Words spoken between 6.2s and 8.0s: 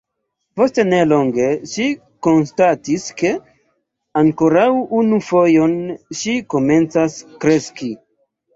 ŝi komencas kreski.